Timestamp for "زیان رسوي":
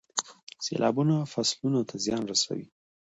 2.03-2.67